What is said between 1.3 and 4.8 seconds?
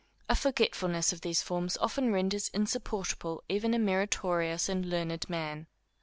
forms often renders insupportable even a meritorious